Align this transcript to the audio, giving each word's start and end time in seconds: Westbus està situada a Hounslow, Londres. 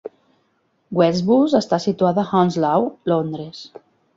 Westbus 0.99 1.53
està 1.61 1.81
situada 1.85 2.25
a 2.25 2.33
Hounslow, 2.33 2.89
Londres. 3.15 3.63